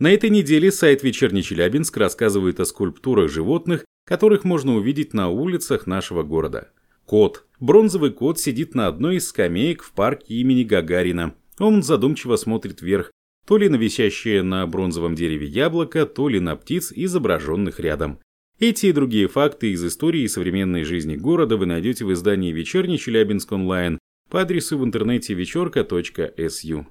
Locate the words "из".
9.16-9.28, 19.72-19.84